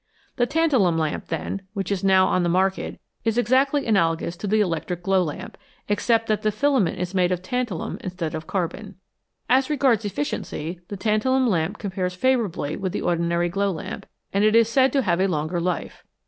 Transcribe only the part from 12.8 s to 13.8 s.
the ordinary glow